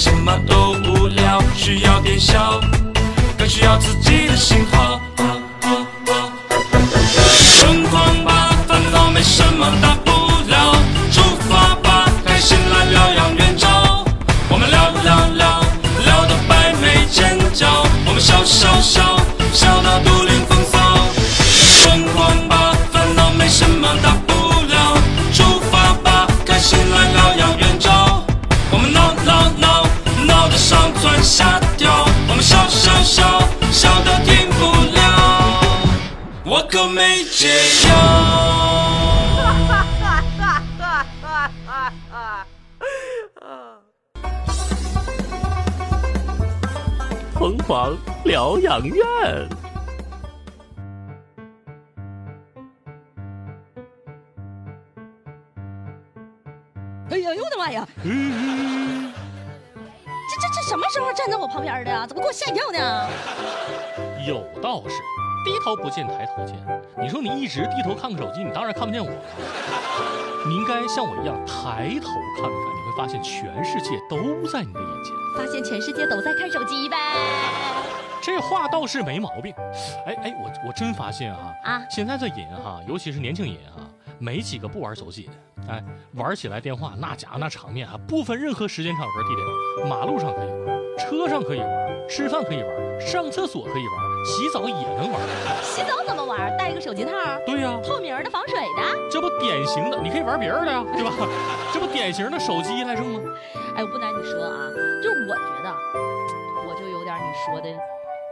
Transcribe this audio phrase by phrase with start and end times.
[0.00, 2.58] 什么都无聊，需要点笑，
[3.36, 4.98] 更需要自己的信号。
[37.00, 37.48] 没解
[37.88, 37.90] 药。
[47.38, 49.02] 疯狂疗养院。
[57.08, 57.88] 哎呀我的妈呀！
[58.04, 58.10] 这
[60.38, 62.06] 这这什么时候站在我旁边的呀？
[62.06, 63.08] 怎么给我吓一跳呢？
[64.28, 64.96] 有道是
[65.44, 66.56] 低头不见抬头见。
[67.00, 69.10] 你说你一直低头看看手机，你当然看不见我。
[70.46, 74.16] 你应该像我一样抬头看看，你会发现全世界都
[74.48, 75.14] 在你的眼前。
[75.36, 76.96] 发现全世界都在看手机呗？
[78.22, 79.54] 这话倒是没毛病。
[80.06, 83.80] 哎哎，我我真发现哈啊现在这人哈，尤其是年轻人哈，
[84.18, 85.32] 没几个不玩手机的。
[85.72, 85.82] 哎，
[86.14, 95.20] 玩起来电话那家伙那场面啊，不分任何时间、场合、地点，马路上可以玩，车上可以玩，吃饭可以玩，上厕所可以玩，洗澡也能玩。
[95.62, 96.56] 洗澡怎么玩？
[96.56, 97.10] 带一个手机套，
[97.46, 99.10] 对呀、透明的、防水的。
[99.10, 101.12] 这不典型的，你可以玩别人的呀， 对吧？
[101.72, 103.20] 这不典型的手机依赖症吗？
[103.76, 104.68] 哎，不瞒你说啊，
[105.02, 105.74] 就是我觉得，
[106.68, 107.68] 我就有点你说的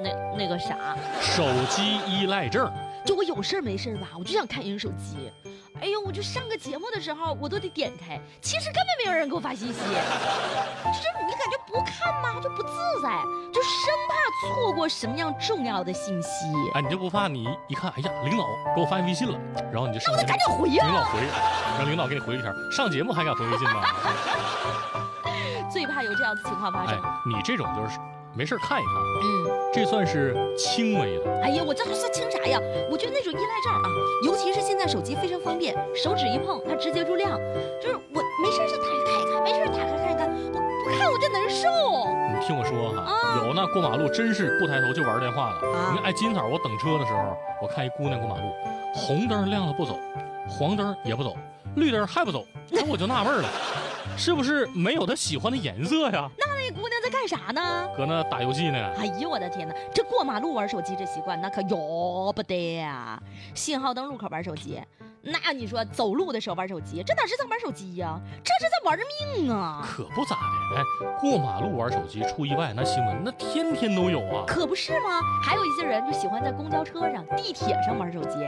[0.01, 0.77] 那那个啥，
[1.21, 2.71] 手机依赖症，
[3.05, 5.33] 就我有事没事吧，我就想看人手机。
[5.81, 12.71] 哎呦，我就上个节目的时候，我都得点开，其实根本没有人给我发信息， 就是你感觉不看吗就不自
[13.03, 13.23] 在，
[13.53, 14.15] 就生怕
[14.49, 16.29] 错过什么样重要的信息。
[16.75, 18.45] 哎，你就不怕你一看，哎呀，领导
[18.75, 19.39] 给我发微信了，
[19.73, 21.21] 然后你就上那我得赶紧回呀、领导回，
[21.79, 23.83] 让领导给你回一条，上节目还敢回微信吗？
[25.71, 27.99] 最怕有这样的情况发哎生。，你这种就是
[28.39, 31.41] 没事看一看，嗯，这算是轻微的。
[31.43, 32.61] 哎呀，我这还算轻啥呀？
[32.89, 33.83] 我觉得那种依赖症啊，
[34.25, 37.37] 尤其是现在手机非常方便，手指一碰它直接就亮，
[37.83, 41.67] 就是我没事就打开看一看，没事打开看一看，我不看我就难受。
[42.31, 45.67] 你听我说哈，啊有那过马路真是不抬头就玩电话的。
[45.73, 48.43] 啊你看，哎，今早我等车的时候，我看一姑娘过马路，
[48.95, 49.99] 红灯亮了不走，
[50.49, 51.37] 黄灯也不走，
[51.75, 53.49] 绿灯还不走，那我就纳闷了，
[54.17, 56.31] 是不是没有她喜欢的颜色呀？
[56.39, 56.47] 那
[57.09, 57.89] 在干啥呢？
[57.97, 58.79] 搁那打游戏呢？
[58.99, 63.21] 哎呦我的天哪，这过马路玩手机这习惯那可要不得呀！
[63.55, 64.81] 信号灯路口玩手机，
[65.23, 68.21] 那你说走路的时候玩手机，这哪是在玩手机呀？
[68.45, 69.05] 这是在玩着
[69.35, 69.83] 命啊！
[69.85, 70.83] 可不咋的，哎，
[71.19, 74.45] 过马路玩手机出意外那新闻那天天都有啊。
[74.47, 75.21] 可不是吗？
[75.43, 78.39] 还有一些人就喜欢在公交车上、地铁上玩手机。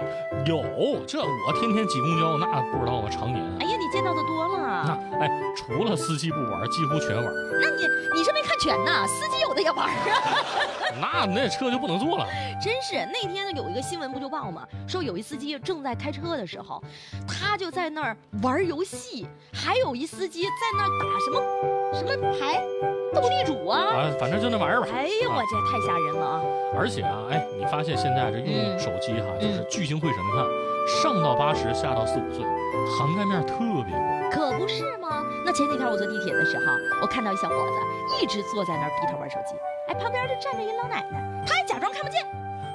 [0.45, 0.63] 有
[1.07, 3.09] 这我天天挤公交，那不知道啊？
[3.11, 3.43] 常年。
[3.61, 4.85] 哎呀，你见到的多了。
[4.87, 7.25] 那哎，除了司机不玩，几乎全玩。
[7.63, 7.83] 那你
[8.15, 9.07] 你是没看全呐？
[9.07, 9.95] 司机有的也玩啊。
[11.01, 12.27] 那那车就不能坐了。
[12.63, 16.83] 真是那天呢，有一个新闻不就报吗，说有一司机正在开车的时候，
[17.27, 21.43] 他就在那儿玩游戏，还有一司机在那儿打什么
[21.95, 22.61] 什么牌，
[23.15, 23.81] 斗地主啊。
[23.81, 24.89] 啊，反正就那玩意儿吧。
[24.93, 26.43] 哎呦，我这太吓人了啊！
[26.77, 30.47] 而且啊，哎，你发现现在这用嗯手机哈，就是聚精会神的看，
[31.03, 32.45] 上到八十，下到四五岁，
[32.99, 33.57] 涵盖面特
[33.87, 34.20] 别广。
[34.31, 35.25] 可不是吗？
[35.45, 39.55] 那前几天我坐地铁的时候，我看到一小伙子一直坐在那儿低头玩手机，
[39.89, 42.25] 哎，旁边就站着一老奶奶，他还假装看不见。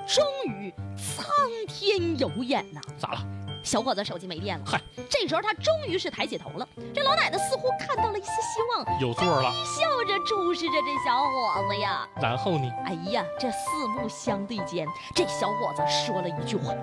[0.08, 1.26] 终于，苍
[1.68, 2.82] 天有眼呐！
[3.00, 3.20] 咋了？
[3.64, 4.80] 小伙子手机没电了，嗨，
[5.10, 6.68] 这时候他终于是抬起头了。
[6.94, 9.52] 这老奶奶似乎看到了一丝希望，有座了。
[9.64, 12.08] 笑着注视着这小伙子呀。
[12.22, 12.72] 然后呢？
[12.86, 16.76] 哎呀，这四目相对间，这小伙子说了一句话：“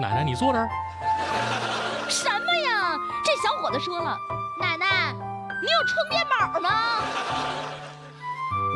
[0.00, 0.68] 奶奶，你坐这儿。
[3.72, 4.16] 什么呀？”这小伙子说了
[4.58, 5.12] ：“奶奶，
[5.60, 6.68] 你有充电宝吗？”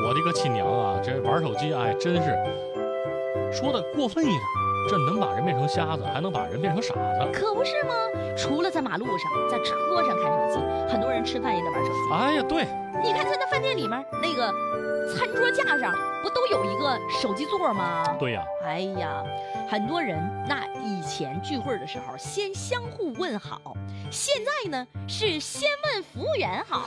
[0.05, 0.99] 我的个亲娘啊！
[1.03, 2.29] 这玩手机，哎，真是
[3.53, 4.41] 说的过分一点，
[4.91, 7.31] 这能把人变成瞎子，还能把人变成傻子。
[7.33, 7.94] 可不是吗？
[8.37, 9.75] 除了在马路上，在车
[10.05, 11.99] 上看手机，很多人吃饭也得玩手机。
[12.12, 12.65] 哎呀，对，
[13.03, 14.53] 你看，在那饭店里面，那个
[15.15, 18.05] 餐桌架上不都有一个手机座吗？
[18.19, 19.23] 对呀、哎呀，
[19.71, 20.19] 很多人
[20.49, 23.75] 那以前聚会的时候先相互问好，
[24.12, 26.87] 现在呢是先问服务员好。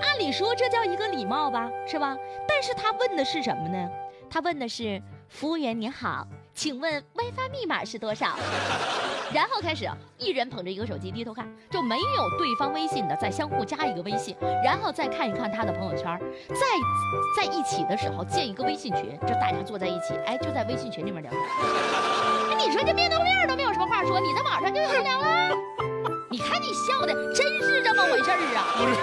[0.00, 2.16] 按理说这叫一个礼貌吧，是吧？
[2.48, 3.90] 但是他问的是什么呢？
[4.30, 8.38] 他问的是服务员您好，请问 WiFi 密码是多少？
[9.34, 9.86] 然后开始
[10.16, 16.18] 一人捧着一个手机低头看，就没有对方微信的，再相互加一个微信，然后再看一看他的朋友圈，
[16.48, 16.56] 再
[17.36, 21.40] 在一起的时候建一个微信群，就大家坐在一起，哎，就在微信群里面聊天。
[22.50, 25.13] 哎，你说这面对面都没有什么话说，你在网上就有人聊了？
[25.13, 25.13] 你看你
[26.86, 28.74] 笑的，真是这么回事儿啊？
[28.76, 28.94] 不是，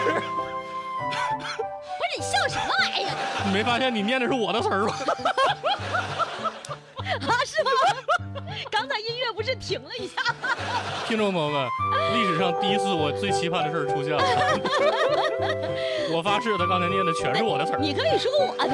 [1.11, 3.07] 不是你笑什么玩意儿
[3.45, 4.93] 你 没发现你念的是我的词儿吗？
[7.27, 7.33] 啊？
[7.45, 7.69] 是吗？
[8.69, 10.49] 刚才音乐不是停了一下吗？
[11.07, 11.67] 听众朋友们，
[12.13, 14.23] 历史上第一次我最期盼的事儿出现了。
[16.13, 18.73] 我发誓，他刚才念的全是我的词儿，你可以说我的。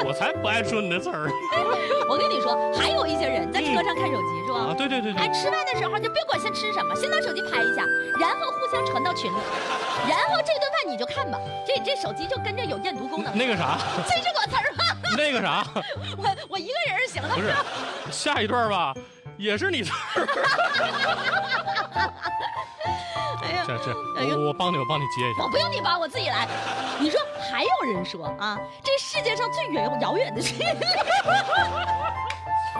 [0.06, 1.28] 我才不爱说你的词儿
[2.08, 4.60] 我跟你说，还有一些人在车上看手机是吧？
[4.70, 4.74] 啊！
[4.76, 7.82] 对对对哎，吃饭的时候就别管先吃什么，先拿手机拍一下，
[8.18, 9.36] 然后互相传到群里，
[10.08, 13.36] 然后这顿饭你就看吧，这这手机就跟着有验毒功能。
[13.36, 13.78] 那个啥，
[14.08, 14.84] 这是我词儿吗？
[15.16, 15.66] 那个啥，
[16.16, 17.34] 我我一个人行了。
[17.34, 17.52] 不是，
[18.10, 18.94] 下一段吧，
[19.36, 20.26] 也是你词儿。
[23.68, 25.48] 这这，哎呀我我帮你，我帮你接一下我。
[25.50, 26.48] 不用你帮，我自己来。
[26.98, 27.20] 你说
[27.52, 30.64] 还有人说啊，这世界上最远遥远的距离，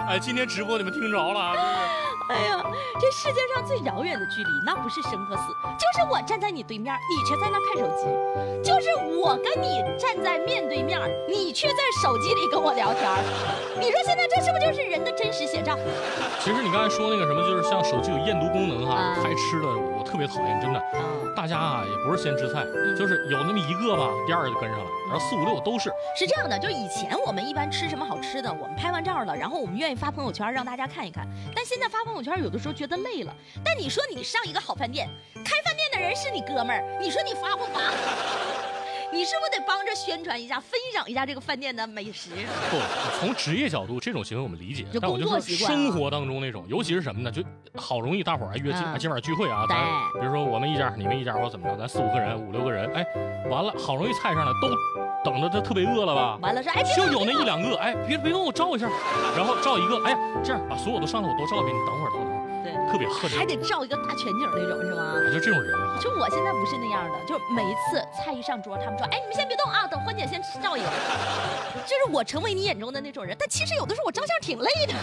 [0.09, 1.55] 哎，今天直播你们听着了啊。
[2.29, 2.63] 哎呀，
[3.01, 5.43] 这世界上最遥远的距离，那不是生和死，
[5.79, 8.05] 就是我站在你对面，你却在那看手机；
[8.63, 8.89] 就是
[9.19, 13.11] 我跟你站在面对面，你却在手机里跟我聊天。
[13.81, 15.75] 你说现在这是不是就是人的真实写照？
[16.39, 18.98] 其实你刚才说那个什么，就是像手机有验毒功能哈
[19.39, 20.79] 吃的，我特别讨厌，真的。
[20.79, 21.01] 啊，
[21.37, 22.65] 大家啊，也不是先吃菜，
[22.99, 25.91] 就是有那么一个吧，第二个就跟上了，然后四五六都是。
[26.19, 31.27] 是这样的，就以前我们一般吃什么好吃的，我们拍完照了，然后我们愿意发朋友圈让大家看一看。
[31.55, 33.35] 但现在发朋友圈有的时候觉得累了。
[33.65, 35.09] 但你说你上一个好饭店，
[35.45, 37.81] 开饭店的人是你哥们儿，你说你发不发？
[39.11, 42.31] 你是不是得帮着宣传一下，分享一下这个饭店的美食？
[42.71, 42.77] 不，
[43.19, 47.31] 从职业角度，这种行为我们理解就，但我就说工作习惯啊生活当中那种，尤其是什么呢？
[47.31, 47.43] 就
[47.75, 53.05] 好容易大伙儿哎约今嗯今晚聚会啊，对咱比如说我们一家，你们一家，或怎么着，咱四五个人、五六个人，哎，
[53.49, 54.69] 完了，好容易菜上来，都
[55.25, 56.39] 等着他特别饿了吧？
[56.43, 58.89] 完了说，哎，别就有那一两个，哎，别别动，我照一下，
[59.37, 62.28] 然后照一个，哎呀，这样把所有都上来，我都照一遍，你等会儿，等会儿，对，
[62.91, 65.15] 特别恨还得照一个大全景那种是吗？
[65.33, 70.87] 就这种人啊，就我现在不是那样的，就是每一次菜一上桌，他们说：“哎，你们先别动啊，等欢姐先照一个。
[71.87, 74.95] ”就是我成为你眼中的那种人，但其实有的时候我照相挺累的，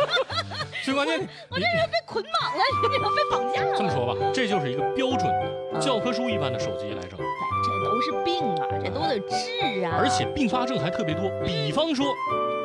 [0.84, 3.76] 最关键，我这人被捆绑了，你知道被绑架了。
[3.76, 5.24] 这么说吧，这就是一个标准
[5.72, 7.24] 的教科书一般的手机来整，哎，
[7.64, 9.96] 这都是病啊，这都得治啊。
[9.98, 11.30] 而且并发症还特别多。
[11.44, 12.06] 比方说，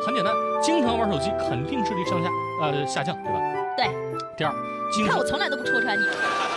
[0.05, 2.29] 很简单，经常玩手机肯定视力上下
[2.61, 3.39] 呃下降，对吧？
[3.77, 3.87] 对，
[4.39, 4.55] 第二，
[4.97, 6.05] 你看我从来都不戳穿你。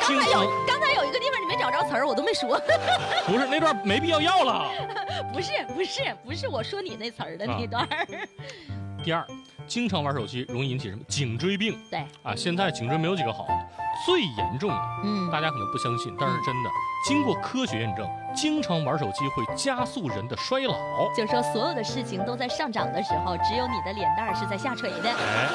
[0.00, 2.56] 刚才有刚才有一个地方你没找着词儿，我都没说。
[3.26, 4.70] 不是那段没必要要了。
[5.34, 8.06] 不是不是不是我说你那词儿的啊那段儿。
[9.02, 9.26] 第二，
[9.66, 12.36] 经常玩手机容易引起什么颈椎病对，啊？
[12.36, 16.70] 现在颈椎没有几个好的，最严重的嗯大家可能不相信，但是真的，
[17.06, 20.74] 经过科学验证，经常玩手机会加速人的衰老。
[21.16, 25.48] 就说所有的事情都在上涨的时候，只有你的脸蛋是在下垂的，哎，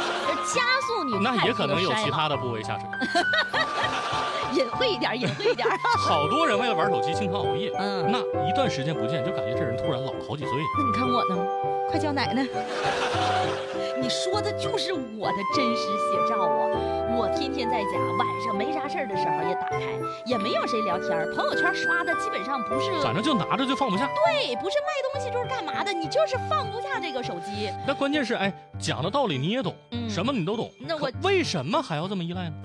[0.54, 2.88] 加速你那也可能有其他的部位下垂。
[4.54, 5.68] 隐晦一点，隐晦一点。
[5.98, 10.54] 好多人为了玩手机经常熬夜，嗯，那一段时间不见，就感觉这人突然老了好几岁。
[10.78, 11.77] 那你看我呢？
[11.90, 12.46] 快叫奶奶！
[14.00, 16.70] 你说的就是我的真实写照啊！
[17.18, 19.80] 我天天在家，晚上没啥事儿的时候也打开，
[20.26, 24.08] 也没有谁聊天儿，朋友圈刷的基本上不是反正就拿着就放不下。
[24.08, 27.72] 对，不是卖东西就是干嘛的，你就是放不下这个手机。
[27.88, 32.56] 那关键是，哎，讲的道理你也懂，嗯什么你都懂，那我为什么还要这么依赖呢？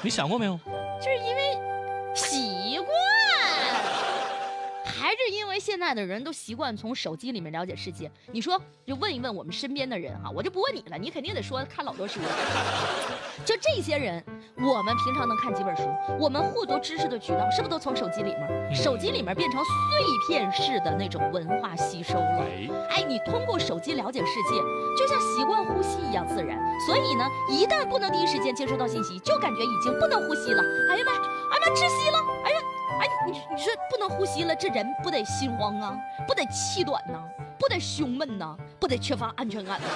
[0.00, 0.58] 你想过没有？
[1.00, 1.58] 就是因为
[2.14, 2.51] 习惯，还是
[5.32, 8.10] 因为现在的人都习惯从手机里面了解世界。
[8.30, 12.28] 你说，就问一问我们身边的人哈，我就不问你了，你肯定得说看老多书了。
[13.44, 14.22] 就这些人，
[14.58, 15.82] 我们平常能看几本书，
[16.20, 18.48] 我们获得知识的渠道是不是都从手机里面？
[18.48, 19.68] 嗯手机里面变成碎
[20.26, 22.38] 片式的那种文化吸收了。
[22.40, 24.56] 哎，哎，你通过手机了解世界，
[24.98, 26.58] 就像习惯呼吸一样自然。
[26.86, 30.62] 所以呢，一旦不能第一时间接收到信息，就感觉已经不能呼吸了。
[30.90, 32.18] 哎呀妈，哎呀妈，窒息了！
[33.00, 35.96] 哎你你说不能呼吸了，这人不得心慌啊，
[36.26, 37.18] 不得气短呐、
[37.58, 39.86] 不得胸闷呐、不得缺乏安全感呐、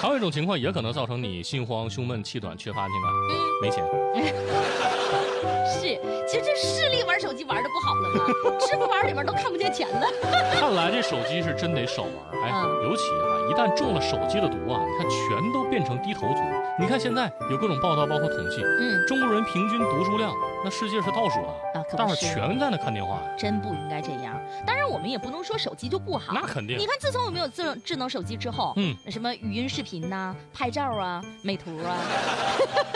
[0.00, 3.84] 还有一种情况也可能造成你心慌、胸闷、气短、缺乏安全感，嗯，没钱。
[5.66, 5.80] 是，
[6.26, 8.56] 其实这视力玩手机玩的不好了吗？
[8.60, 10.06] 支付宝里面都看不见钱了。
[10.58, 16.40] 看来这手机是真得少玩，哎，嗯尤其啊，一旦中了手机的毒啊，你看全都变成低头族。
[16.78, 20.32] 你看现在有各种报道，包括统计，嗯，中国人平均读书量，
[20.66, 24.36] 那世界是倒数的，啊，可大伙全在那看电话呀，真不应该这样。
[24.66, 26.32] 当然，我们也不能说手机就不好。
[26.32, 26.84] 那肯定你。
[26.84, 31.94] 看，自从我们有智能智能手机之后，嗯，什么语音视频呐、拍照啊、美图啊，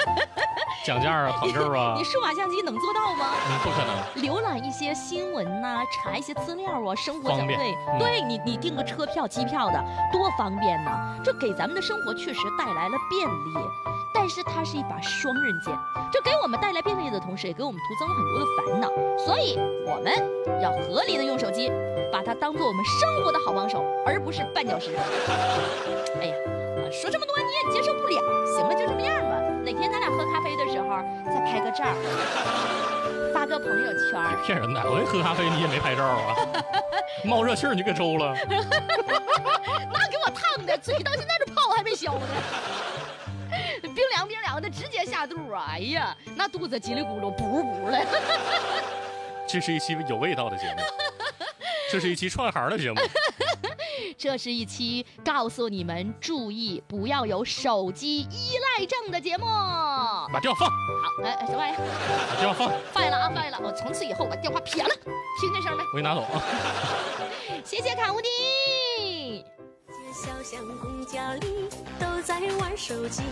[0.84, 3.26] 讲价啊，团购啊你，数码相机能做到吗？
[3.46, 4.24] 嗯，不可能。
[4.24, 9.80] 浏览一些新闻呐、查一些资料啊，生活小方便对，嗯对你你订个车票、机票的
[10.12, 11.16] 多方便呐！
[11.22, 13.68] 这给咱们的生活确实带来了便利，
[14.12, 15.72] 但是它是一把双刃剑，
[16.12, 18.88] 这给我们带来便利的同时，也给我们徒增了很多的烦恼。
[19.18, 20.12] 所以我们
[20.62, 21.70] 要合理的用手机，
[22.12, 24.96] 把它当做我们生活的好帮手，而不是绊脚石。
[26.20, 26.34] 哎呀，
[26.78, 28.20] 啊说这么多你也接受不了，
[28.56, 29.36] 行了，就这么样吧。
[29.62, 30.88] 哪天咱俩喝咖啡的时候
[31.26, 31.84] 再拍个照，
[33.32, 34.46] 发个朋友圈你。
[34.46, 34.80] 骗人的！
[34.90, 36.34] 我一喝咖啡你也没拍照啊，
[37.24, 38.34] 冒热气儿你给抽了。
[38.48, 42.26] 那给我烫的，嘴到现在这泡还没消呢，
[44.60, 45.66] 的，直接下肚啊！
[45.70, 48.06] 哎呀，那肚子叽里咕噜补补的。
[49.48, 50.82] 这是一期有味道的节目，
[51.90, 53.00] 这是一期串行的节目。
[54.16, 59.46] 这是一期告诉你们注意不要有手机依赖症的节目。
[59.46, 61.78] 把电话放，哎哎，什么玩意儿？
[62.28, 63.60] 把电话放，放下了啊，放下了！
[63.62, 64.90] 我从此以后把电话撇了，
[65.40, 65.82] 听见声没？
[65.82, 66.42] 我给你拿走啊。
[67.64, 68.28] 谢谢卡无敌。
[70.22, 71.46] 小巷公家里
[71.98, 73.22] 都在玩手机，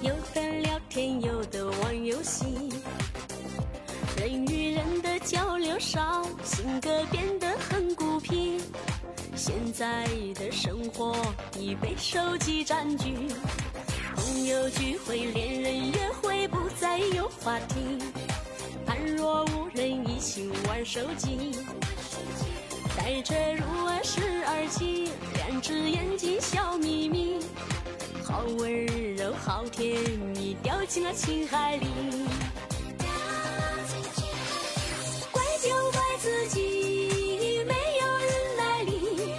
[0.00, 2.44] 有的聊天，有的玩游戏。
[4.16, 8.60] 人与人的交流少，性格变得很孤僻。
[9.34, 10.06] 现在
[10.36, 11.12] 的生活
[11.58, 13.26] 已被手机占据，
[14.14, 17.98] 朋友聚会、恋人约会不再有话题，
[18.86, 21.50] 判若无人，一起玩手机。
[22.96, 27.38] 戴着入耳式耳机，两只眼睛笑眯眯，
[28.24, 30.00] 好温柔，好甜
[30.34, 31.86] 蜜，掉进了情海里。
[35.30, 39.34] 怪就怪自己，没有人来理。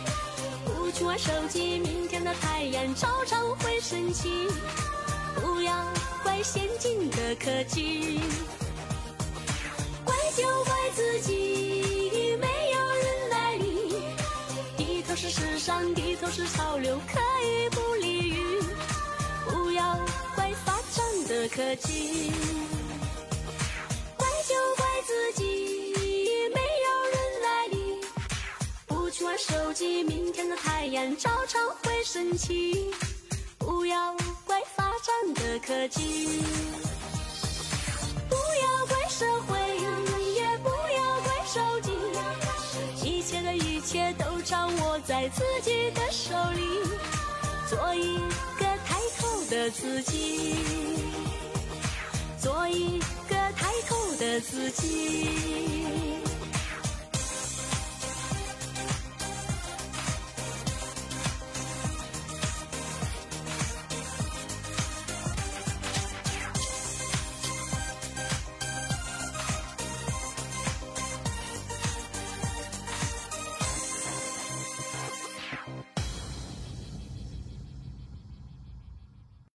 [0.65, 4.47] 不去玩手机，明天的太阳照常会升起。
[5.35, 5.87] 不要
[6.23, 8.19] 怪先进的科技，
[10.03, 12.00] 怪就怪自己，
[15.21, 18.59] 是时尚，低头是潮流，可以不理喻。
[19.45, 19.99] 不要
[20.33, 22.31] 怪发展的科技，
[24.17, 25.45] 怪就怪自己，
[26.55, 28.01] 没有人来理。
[28.87, 32.91] 不去玩手机，明天的太阳照常会升起。
[33.59, 36.41] 不要怪发展的科技，
[38.27, 39.59] 不要怪社会，
[45.21, 46.63] 在自己的手里。
[47.69, 48.17] 做一
[48.57, 50.55] 个抬头的自己，
[52.39, 52.97] 做一
[53.29, 55.80] 个抬头的自己。